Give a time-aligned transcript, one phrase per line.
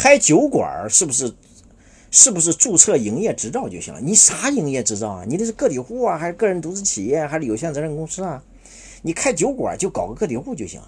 [0.00, 1.34] 开酒馆是不是
[2.12, 4.00] 是不是注册营业执照就行了？
[4.00, 5.24] 你啥营业执照啊？
[5.26, 8.40] 你这是个体户啊，还是个人独资企业，还是有限责任公司啊？
[9.02, 10.80] 你开酒馆就搞个个体户就行，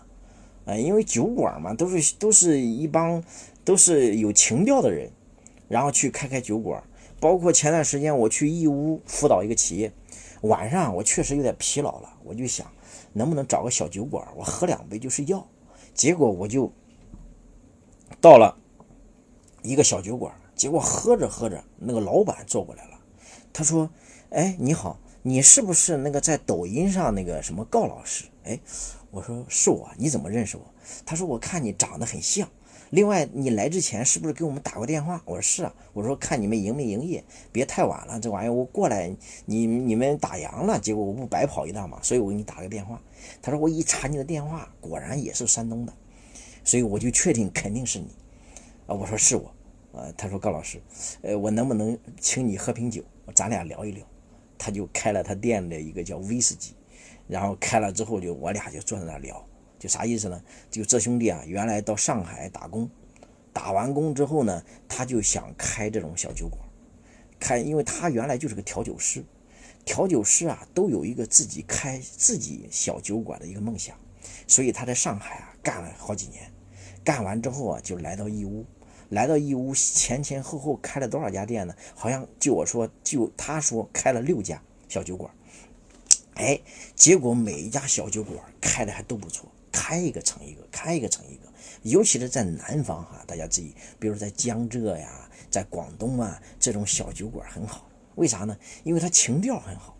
[0.64, 3.20] 啊，因为酒馆嘛，都是都是一帮
[3.64, 5.10] 都是有情调的人，
[5.66, 6.80] 然后去开开酒馆。
[7.18, 9.92] 包括前段时间我去义乌辅导一个企业，
[10.42, 12.64] 晚上我确实有点疲劳了，我就想
[13.12, 15.44] 能不能找个小酒馆，我喝两杯就睡觉。
[15.94, 16.72] 结果我就
[18.20, 18.56] 到了
[19.62, 22.98] 一个小酒馆，结果喝着喝着，那个老板坐过来了，
[23.52, 23.90] 他说
[24.30, 28.58] ：“哎，你好，你是不是那个在抖音上那个什么告老师？”哎，
[29.10, 30.64] 我说是我，你怎么认识我？
[31.04, 32.48] 他说：“我看你长得很像。”
[32.90, 35.22] 另外，你来之前是不是给我们打过电话？
[35.24, 35.72] 我说是啊。
[35.92, 37.22] 我说看你们营没营业，
[37.52, 38.18] 别太晚了。
[38.18, 39.14] 这玩意儿我过来，
[39.44, 41.98] 你你们打烊了，结果我不白跑一趟嘛。
[42.02, 43.00] 所以我给你打个电话。
[43.40, 45.92] 他说我一查你的电话，果然也是山东的，
[46.64, 48.08] 所以我就确定肯定是你。
[48.90, 49.54] 啊，我说是我。
[49.92, 50.80] 啊，他说高老师，
[51.22, 53.02] 呃，我能不能请你喝瓶酒，
[53.34, 54.04] 咱俩聊一聊？
[54.58, 56.74] 他就开了他店的一个叫威士忌，
[57.26, 59.44] 然后开了之后就我俩就坐在那聊。
[59.78, 60.40] 就啥意思呢？
[60.70, 62.88] 就这兄弟啊，原来到上海打工，
[63.52, 66.60] 打完工之后呢，他就想开这种小酒馆，
[67.38, 69.24] 开，因为他原来就是个调酒师，
[69.84, 73.96] 调酒师啊都有一个自己开自己小酒馆的一个梦想，
[74.46, 76.52] 所以他在上海啊干了好几年，
[77.02, 78.64] 干完之后啊就来到义乌，
[79.10, 81.74] 来到义乌前前后后开了多少家店呢？
[81.94, 85.30] 好像就我说，就他说开了六家小酒馆，
[86.34, 86.60] 哎，
[86.94, 89.50] 结果每一家小酒馆开的还都不错。
[89.72, 91.42] 开一个成一个，开一个成一个，
[91.82, 97.88] 尤其是在南方哈，大家注意，比如在江浙呀，在广东啊，这种小酒馆很好。
[98.16, 98.56] 为啥呢？
[98.82, 99.96] 因为它情调很好，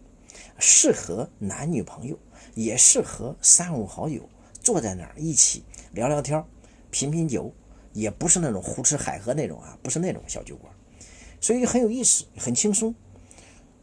[0.58, 2.18] 适合男女朋友，
[2.54, 4.28] 也适合三五好友
[4.60, 6.44] 坐在那儿一起聊聊天
[6.90, 7.52] 品品酒，
[7.92, 10.72] 也不是那种胡吃海喝那种啊，不是那种小酒馆，
[11.40, 12.94] 所以很有意思，很轻松。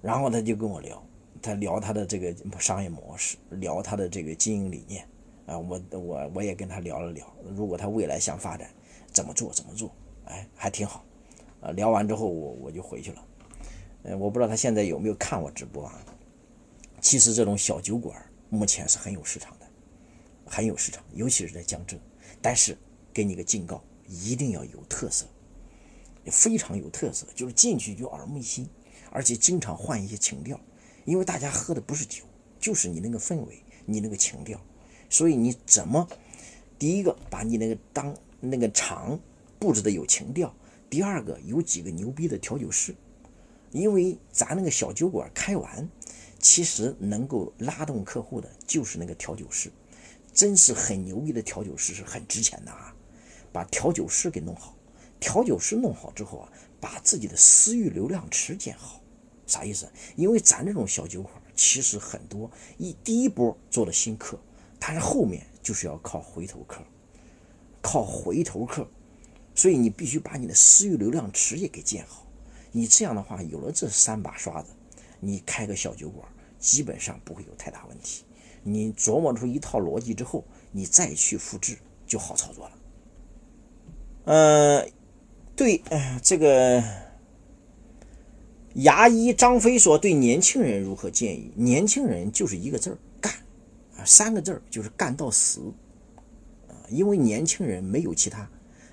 [0.02, 1.03] 然后他就跟我聊，
[1.41, 5.08] 他聊他的这个商业模式，聊他的这个经营理念。
[5.45, 8.70] 啊，我我我也跟他聊了聊，如果他未来想发展，
[9.11, 9.92] 怎么做怎么做，
[10.26, 11.05] 哎，还挺好。
[11.61, 13.26] 啊，聊完之后我我就回去了。
[14.03, 15.93] 嗯，我不知道他现在有没有看我直播啊？
[16.99, 19.65] 其实这种小酒馆目前是很有市场的，
[20.45, 21.98] 很有市场，尤其是在江浙。
[22.42, 22.77] 但是
[23.14, 25.26] 给你个警告，一定要有特色，
[26.26, 28.68] 非常有特色，就是进去就耳目一新，
[29.12, 30.60] 而且经常换一些情调，
[31.06, 32.23] 因为大家喝的不是酒，
[32.60, 34.60] 就是你那个氛围，你那个情调。
[35.10, 36.08] 所以你怎么，
[36.78, 39.20] 第一个把你那个当那个场
[39.58, 40.54] 布置的有情调，
[40.89, 42.94] 第二个有几个牛逼的调酒师，
[43.72, 45.89] 因为咱那个小酒馆开完，
[46.39, 49.72] 其实能够拉动客户的就是那个调酒师，
[50.34, 52.94] 真是很牛逼的调酒师是很值钱的啊，
[53.52, 54.75] 把调酒师给弄好，
[55.19, 56.49] 调酒师弄好之后啊，
[56.80, 59.02] 把自己的私域流量池建好，
[59.45, 59.89] 啥意思？
[60.15, 64.39] 因为咱这种小酒馆其实很多一第一波做的新客。
[64.80, 66.83] 但是后面就是要靠回头客，
[67.81, 68.87] 靠回头客，
[69.55, 72.27] 所以你必须把你的私域流量池也给建好。
[72.71, 74.69] 你这样的话，有了这三把刷子，
[75.19, 76.29] 你开个小酒馆
[76.59, 78.23] 基本上不会有太大问题。
[78.61, 82.77] 你琢磨出一套逻辑之后，你再去复制就好操作了。
[84.30, 84.92] 嗯，
[85.55, 85.82] 对，
[86.21, 86.83] 这个
[88.73, 91.49] 牙医张飞说，对年轻人如何建议？
[91.55, 93.32] 年轻人就是一个字儿干，
[93.95, 94.04] 啊。
[94.04, 95.61] 三个字儿就是干到死，
[96.67, 98.49] 啊，因为年轻人没有其他，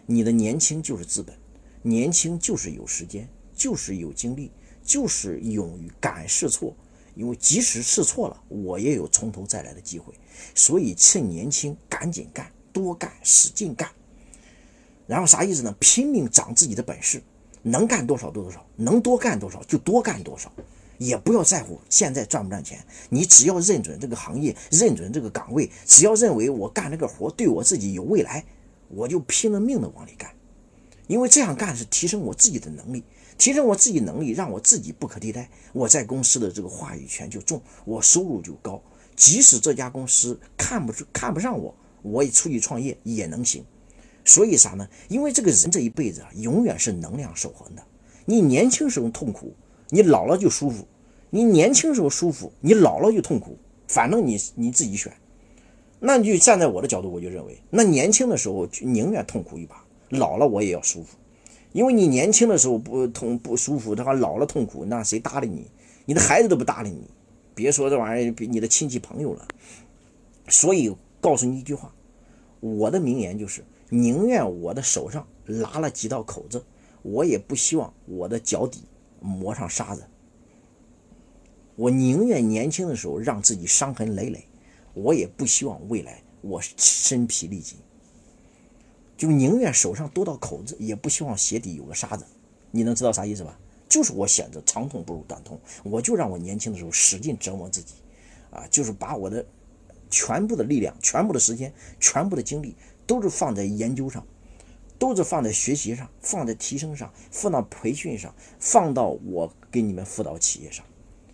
[0.07, 1.35] 你的年轻就是资本，
[1.83, 4.53] 年轻就是有时间，就是有精力，
[4.85, 6.77] 就是勇于敢试错，
[7.17, 10.15] 因为即使试错了，我也有从头再来的机会，
[10.55, 13.91] 所以趁年轻赶紧干，多干，使劲干，
[15.07, 15.75] 然后啥意思呢？
[15.79, 17.23] 拼命长自己的本事，
[17.63, 20.53] 能干多少多多少，能多干多少就多干多少。
[20.97, 22.79] 也不要在乎现在赚不赚钱，
[23.11, 28.45] 你只要认准这个行业，认准这个岗位，只要认为我干这个活对我自己有未来，
[28.89, 30.31] 我就拼了命的往里干，
[31.09, 33.03] 因为这样干是提升我自己的能力，
[33.37, 38.81] 提升我自己能力，让我自己不可替代，我在公司的这个话语权就重，我收入就高，
[39.17, 43.65] 即使这家公司看不出看不上我，我也出去创业也能行。
[44.25, 44.89] 所以啥呢？
[45.09, 47.83] 因为这个人这一辈子啊，永远是能量守恒的，
[48.25, 49.53] 你年轻时候痛苦。
[49.91, 50.89] 你老了就舒服，
[51.31, 53.57] 你年轻时候舒服，你老了就痛苦，
[53.87, 55.13] 反正你你自己选。
[56.01, 61.17] 那你就站在我的角度，我就认为，那年轻的时候就宁愿痛苦一把，老了我也要舒服，
[61.73, 65.71] 因为你年轻的时候不痛不舒服的话，老了痛苦，那谁搭理你？
[66.07, 67.09] 你的孩子都不搭理你，
[67.55, 69.47] 别说这玩意儿比你的亲戚朋友了。
[70.49, 71.94] 所以告诉你一句话，
[72.65, 76.65] 我的名言就是：宁愿我的手上拉了几道口子，
[77.03, 78.85] 我也不希望我的脚底
[79.21, 80.03] 磨上沙子。
[81.77, 84.47] 我宁愿年轻的时候让自己伤痕累累，
[84.95, 87.77] 我也不希望未来我身疲力尽。
[89.15, 92.25] 就宁愿手上多道口子，也不希望鞋底有个沙子。
[92.71, 93.59] 你能知道啥意思吧？
[93.91, 97.97] 就是我选择长痛不如短痛，我就让我年轻的时候使劲折磨自己，
[98.51, 99.45] 啊，就是把我的
[100.15, 104.25] 全部的力量、全部的时间、全部的精力都是放在研究上，
[104.97, 110.87] 都是放在学习上、放在提升上、放到培训上、放到我给你们辅导企业上。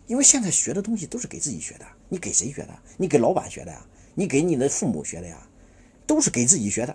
[0.07, 2.79] 因为现在学的东西都是给自己学的，你给谁学的？
[2.97, 3.87] 你给老板学的呀？
[4.15, 5.47] 你给你的父母学的呀？
[6.07, 6.93] 都是给自己学的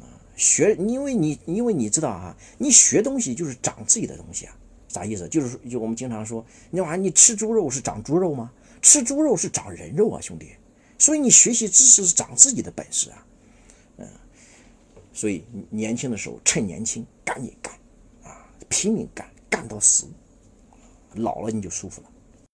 [0.00, 0.04] 啊。
[0.36, 4.54] 学，因为你因为你知道啊，你学东西就是长自己的东西啊，
[4.88, 5.26] 啥意思？
[5.30, 8.52] 就是就我们经常说，那玩意儿你吃猪肉是长猪肉吗？
[8.82, 10.52] 吃猪肉是长人肉啊，兄弟。
[11.00, 13.26] 所以你学习知识是长自己的本事啊，
[13.96, 14.08] 嗯。
[15.12, 17.74] 所以年轻的时候趁年轻赶紧干
[18.22, 20.06] 啊，拼命干，干到死。
[21.14, 22.08] 老了你就舒服了。